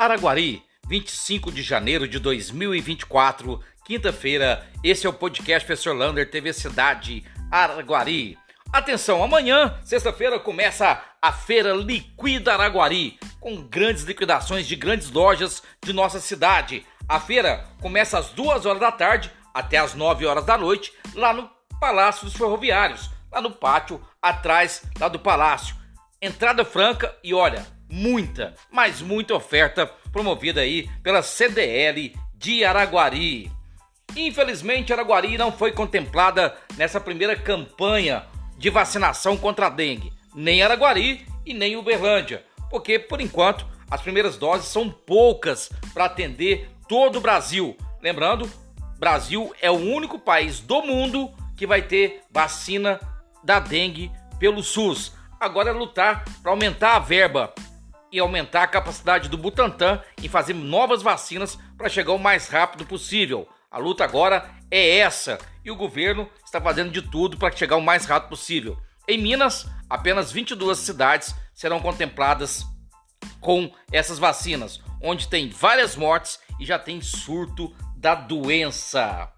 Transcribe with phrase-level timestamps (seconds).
[0.00, 4.66] Araguari, 25 de janeiro de 2024, quinta-feira.
[4.82, 8.38] Esse é o podcast Professor Lander, TV Cidade Araguari.
[8.72, 15.92] Atenção, amanhã, sexta-feira, começa a Feira Liquida Araguari, com grandes liquidações de grandes lojas de
[15.92, 16.86] nossa cidade.
[17.06, 21.34] A feira começa às 2 horas da tarde até às 9 horas da noite, lá
[21.34, 25.76] no Palácio dos Ferroviários, lá no pátio atrás lá do palácio.
[26.22, 33.50] Entrada franca e olha, muita, mas muita oferta promovida aí pela CDL de Araguari.
[34.16, 38.24] Infelizmente, Araguari não foi contemplada nessa primeira campanha
[38.56, 44.36] de vacinação contra a dengue, nem Araguari e nem Uberlândia, porque por enquanto as primeiras
[44.36, 47.76] doses são poucas para atender todo o Brasil.
[48.00, 48.50] Lembrando,
[48.98, 53.00] Brasil é o único país do mundo que vai ter vacina
[53.42, 55.12] da dengue pelo SUS.
[55.38, 57.52] Agora é lutar para aumentar a verba
[58.12, 62.84] e aumentar a capacidade do Butantan em fazer novas vacinas para chegar o mais rápido
[62.84, 63.48] possível.
[63.70, 67.82] A luta agora é essa e o governo está fazendo de tudo para chegar o
[67.82, 68.76] mais rápido possível.
[69.06, 72.64] Em Minas, apenas 22 cidades serão contempladas
[73.40, 79.32] com essas vacinas, onde tem várias mortes e já tem surto da doença.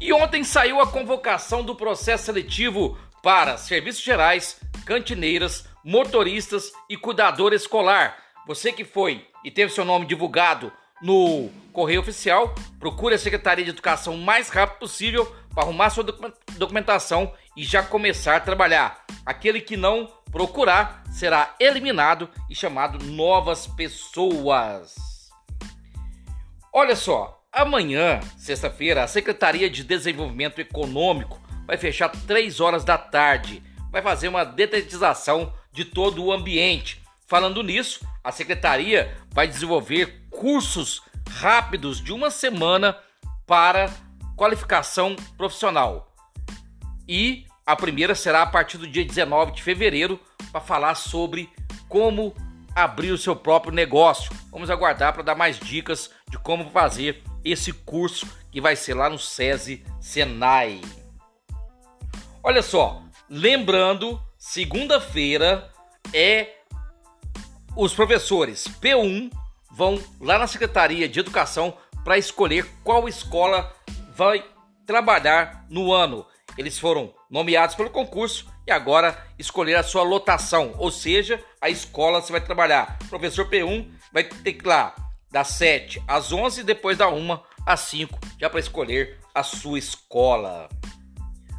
[0.00, 7.54] E ontem saiu a convocação do processo seletivo para serviços gerais, cantineiras, motoristas e cuidador
[7.54, 8.14] escolar.
[8.46, 13.70] Você que foi e teve seu nome divulgado no correio oficial, procure a Secretaria de
[13.70, 16.04] Educação o mais rápido possível para arrumar sua
[16.58, 19.02] documentação e já começar a trabalhar.
[19.24, 24.94] Aquele que não procurar será eliminado e chamado novas pessoas.
[26.70, 33.62] Olha só, amanhã, sexta-feira, a Secretaria de Desenvolvimento Econômico vai fechar 3 horas da tarde.
[33.90, 37.02] Vai fazer uma detetização de todo o ambiente.
[37.26, 42.96] Falando nisso, a secretaria vai desenvolver cursos rápidos de uma semana
[43.46, 43.90] para
[44.36, 46.14] qualificação profissional.
[47.06, 50.18] E a primeira será a partir do dia 19 de fevereiro
[50.50, 51.50] para falar sobre
[51.88, 52.34] como
[52.74, 54.32] abrir o seu próprio negócio.
[54.50, 59.10] Vamos aguardar para dar mais dicas de como fazer esse curso que vai ser lá
[59.10, 60.80] no SESI Senai.
[62.42, 65.68] Olha só, lembrando, segunda-feira
[66.14, 66.54] é
[67.76, 69.30] os professores P1
[69.70, 73.74] vão lá na Secretaria de Educação para escolher qual escola
[74.14, 74.44] vai
[74.86, 76.24] trabalhar no ano.
[76.56, 82.20] Eles foram nomeados pelo concurso e agora escolher a sua lotação, ou seja, a escola
[82.22, 82.98] você vai trabalhar.
[83.08, 84.94] Professor P1 vai ter que ir lá
[85.30, 89.78] das 7 às 11 e depois da 1 às 5, já para escolher a sua
[89.78, 90.68] escola.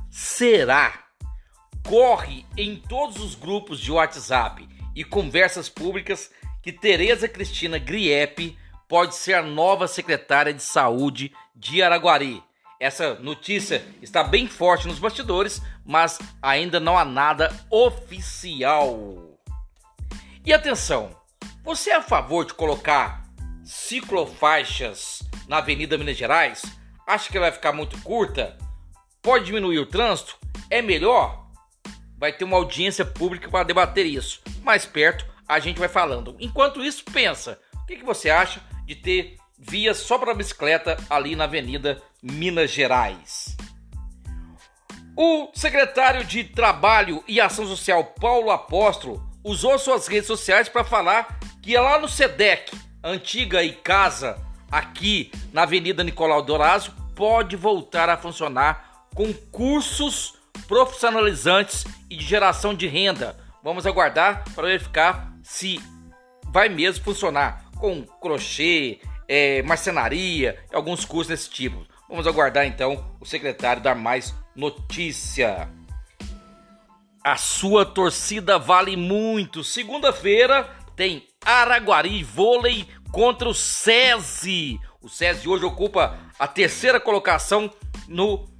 [0.09, 1.08] Será?
[1.89, 6.29] Corre em todos os grupos de WhatsApp e conversas públicas
[6.61, 8.55] que Tereza Cristina Griepe
[8.87, 12.43] pode ser a nova secretária de saúde de Araguari.
[12.79, 19.39] Essa notícia está bem forte nos bastidores, mas ainda não há nada oficial.
[20.45, 21.09] E atenção,
[21.63, 23.25] você é a favor de colocar
[23.63, 26.61] ciclofaixas na Avenida Minas Gerais?
[27.07, 28.55] Acha que vai ficar muito curta?
[29.23, 30.37] Pode diminuir o trânsito?
[30.69, 31.48] É melhor?
[32.19, 34.41] Vai ter uma audiência pública para debater isso.
[34.61, 36.35] Mais perto a gente vai falando.
[36.39, 41.35] Enquanto isso, pensa: o que, que você acha de ter vias só para bicicleta ali
[41.35, 43.55] na Avenida Minas Gerais?
[45.15, 51.39] O secretário de Trabalho e Ação Social, Paulo Apóstolo, usou suas redes sociais para falar
[51.61, 52.71] que é lá no SEDEC,
[53.03, 54.39] antiga e casa
[54.71, 60.38] aqui na Avenida Nicolau Dorazio, pode voltar a funcionar com cursos
[60.69, 63.35] profissionalizantes e de geração de renda.
[63.63, 65.81] Vamos aguardar para verificar se
[66.45, 71.83] vai mesmo funcionar com crochê, é, marcenaria, alguns cursos desse tipo.
[72.07, 75.67] Vamos aguardar então o secretário dar mais notícia.
[77.23, 79.63] A sua torcida vale muito.
[79.63, 84.79] Segunda-feira tem Araguari Vôlei contra o SESI.
[85.01, 87.71] O SESI hoje ocupa a terceira colocação
[88.07, 88.58] no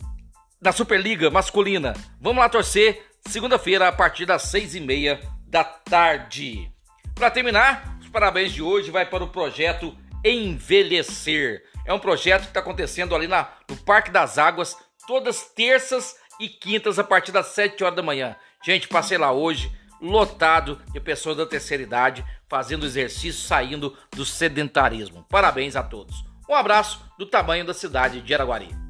[0.62, 1.94] da Superliga masculina.
[2.20, 3.06] Vamos lá torcer.
[3.26, 6.72] Segunda-feira, a partir das seis e meia da tarde.
[7.16, 11.64] Para terminar, os parabéns de hoje vai para o projeto Envelhecer.
[11.86, 14.76] É um projeto que está acontecendo ali na, no Parque das Águas,
[15.08, 18.36] todas terças e quintas, a partir das 7 horas da manhã.
[18.64, 19.72] Gente, passei lá hoje,
[20.02, 25.26] lotado de pessoas da terceira idade, fazendo exercício, saindo do sedentarismo.
[25.30, 26.24] Parabéns a todos.
[26.50, 28.89] Um abraço do tamanho da cidade de Araguari.